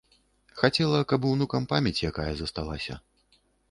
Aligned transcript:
Хацела, 0.61 1.01
каб 1.13 1.29
унукам 1.33 1.69
памяць 1.75 1.97
якая 2.13 2.29
засталася. 2.43 3.03